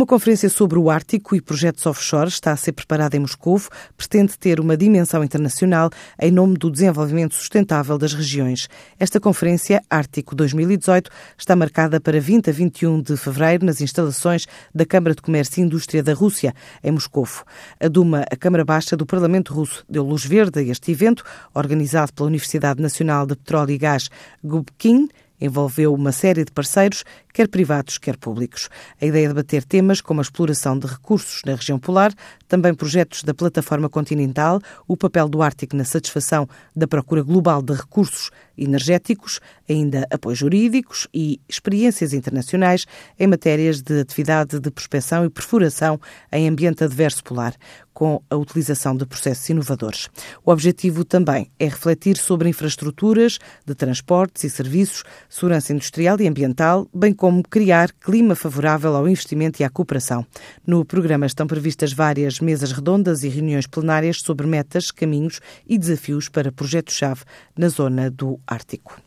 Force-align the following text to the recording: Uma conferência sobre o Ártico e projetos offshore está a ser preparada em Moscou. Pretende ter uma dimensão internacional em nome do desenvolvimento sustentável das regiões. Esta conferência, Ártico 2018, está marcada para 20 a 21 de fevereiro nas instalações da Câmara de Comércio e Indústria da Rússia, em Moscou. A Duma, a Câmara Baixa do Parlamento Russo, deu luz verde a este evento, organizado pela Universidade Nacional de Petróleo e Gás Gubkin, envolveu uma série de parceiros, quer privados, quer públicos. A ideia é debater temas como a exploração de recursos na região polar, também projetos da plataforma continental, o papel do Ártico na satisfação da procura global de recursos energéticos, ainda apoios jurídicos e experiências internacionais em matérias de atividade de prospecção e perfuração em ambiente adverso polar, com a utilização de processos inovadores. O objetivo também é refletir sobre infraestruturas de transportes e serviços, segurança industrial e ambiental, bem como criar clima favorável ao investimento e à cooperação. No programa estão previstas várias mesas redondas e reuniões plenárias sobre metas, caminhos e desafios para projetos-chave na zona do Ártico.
Uma 0.00 0.06
conferência 0.06 0.48
sobre 0.48 0.78
o 0.78 0.88
Ártico 0.88 1.36
e 1.36 1.42
projetos 1.42 1.84
offshore 1.84 2.30
está 2.30 2.52
a 2.52 2.56
ser 2.56 2.72
preparada 2.72 3.18
em 3.18 3.20
Moscou. 3.20 3.60
Pretende 3.98 4.38
ter 4.38 4.58
uma 4.58 4.74
dimensão 4.74 5.22
internacional 5.22 5.90
em 6.18 6.30
nome 6.30 6.56
do 6.56 6.70
desenvolvimento 6.70 7.34
sustentável 7.34 7.98
das 7.98 8.14
regiões. 8.14 8.66
Esta 8.98 9.20
conferência, 9.20 9.82
Ártico 9.90 10.34
2018, 10.34 11.10
está 11.36 11.54
marcada 11.54 12.00
para 12.00 12.18
20 12.18 12.48
a 12.48 12.52
21 12.54 13.02
de 13.02 13.14
fevereiro 13.14 13.66
nas 13.66 13.82
instalações 13.82 14.46
da 14.74 14.86
Câmara 14.86 15.14
de 15.14 15.20
Comércio 15.20 15.60
e 15.60 15.64
Indústria 15.64 16.02
da 16.02 16.14
Rússia, 16.14 16.54
em 16.82 16.92
Moscou. 16.92 17.28
A 17.78 17.86
Duma, 17.86 18.24
a 18.32 18.36
Câmara 18.36 18.64
Baixa 18.64 18.96
do 18.96 19.04
Parlamento 19.04 19.52
Russo, 19.52 19.84
deu 19.86 20.02
luz 20.02 20.24
verde 20.24 20.60
a 20.60 20.62
este 20.62 20.92
evento, 20.92 21.22
organizado 21.52 22.10
pela 22.14 22.28
Universidade 22.28 22.80
Nacional 22.80 23.26
de 23.26 23.36
Petróleo 23.36 23.72
e 23.72 23.76
Gás 23.76 24.08
Gubkin, 24.42 25.10
envolveu 25.40 25.94
uma 25.94 26.12
série 26.12 26.44
de 26.44 26.52
parceiros, 26.52 27.04
quer 27.32 27.48
privados, 27.48 27.98
quer 27.98 28.16
públicos. 28.16 28.68
A 29.00 29.06
ideia 29.06 29.26
é 29.26 29.28
debater 29.28 29.64
temas 29.64 30.00
como 30.00 30.20
a 30.20 30.22
exploração 30.22 30.78
de 30.78 30.86
recursos 30.86 31.42
na 31.44 31.54
região 31.54 31.78
polar, 31.78 32.12
também 32.48 32.74
projetos 32.74 33.22
da 33.22 33.32
plataforma 33.32 33.88
continental, 33.88 34.60
o 34.86 34.96
papel 34.96 35.28
do 35.28 35.42
Ártico 35.42 35.76
na 35.76 35.84
satisfação 35.84 36.48
da 36.74 36.86
procura 36.86 37.22
global 37.22 37.62
de 37.62 37.72
recursos 37.72 38.30
energéticos, 38.58 39.40
ainda 39.72 40.06
apoios 40.10 40.38
jurídicos 40.38 41.06
e 41.14 41.40
experiências 41.48 42.12
internacionais 42.12 42.86
em 43.18 43.26
matérias 43.26 43.80
de 43.80 44.00
atividade 44.00 44.58
de 44.58 44.70
prospecção 44.70 45.24
e 45.24 45.30
perfuração 45.30 46.00
em 46.32 46.48
ambiente 46.48 46.84
adverso 46.84 47.22
polar, 47.22 47.54
com 47.92 48.22
a 48.30 48.36
utilização 48.36 48.96
de 48.96 49.04
processos 49.06 49.48
inovadores. 49.48 50.08
O 50.44 50.50
objetivo 50.50 51.04
também 51.04 51.50
é 51.58 51.66
refletir 51.66 52.16
sobre 52.16 52.48
infraestruturas 52.48 53.38
de 53.66 53.74
transportes 53.74 54.44
e 54.44 54.50
serviços, 54.50 55.04
segurança 55.28 55.72
industrial 55.72 56.20
e 56.20 56.26
ambiental, 56.26 56.88
bem 56.94 57.12
como 57.12 57.42
criar 57.42 57.92
clima 57.92 58.34
favorável 58.34 58.94
ao 58.96 59.08
investimento 59.08 59.60
e 59.60 59.64
à 59.64 59.70
cooperação. 59.70 60.26
No 60.66 60.84
programa 60.84 61.26
estão 61.26 61.46
previstas 61.46 61.92
várias 61.92 62.40
mesas 62.40 62.72
redondas 62.72 63.22
e 63.22 63.28
reuniões 63.28 63.66
plenárias 63.66 64.20
sobre 64.20 64.46
metas, 64.46 64.90
caminhos 64.90 65.40
e 65.66 65.78
desafios 65.78 66.28
para 66.28 66.52
projetos-chave 66.52 67.22
na 67.56 67.68
zona 67.68 68.10
do 68.10 68.40
Ártico. 68.46 69.00